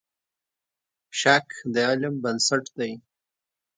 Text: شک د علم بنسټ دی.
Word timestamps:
شک 1.19 1.47
د 1.73 1.75
علم 1.89 2.15
بنسټ 2.23 2.63
دی. 2.79 2.91